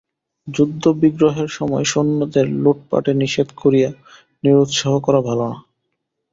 [0.47, 3.89] যুদ্ধবিগ্রহের সময় সৈন্যদের লুঠপাটে নিষেধ করিয়া
[4.43, 5.57] নিরুৎসাহ করা ভালো না।